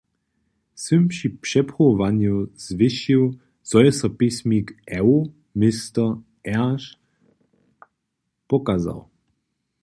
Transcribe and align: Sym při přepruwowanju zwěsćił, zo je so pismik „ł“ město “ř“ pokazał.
Sym 0.83 1.03
při 1.11 1.27
přepruwowanju 1.43 2.35
zwěsćił, 2.67 3.23
zo 3.69 3.77
je 3.83 3.91
so 3.99 4.07
pismik 4.17 4.67
„ł“ 5.03 5.07
město 5.59 6.03
“ř“ 6.79 6.81
pokazał. 8.49 8.99